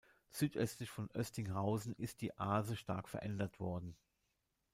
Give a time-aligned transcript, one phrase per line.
[0.31, 3.95] Südöstlich von Oestinghausen ist die Ahse stark verändert worden.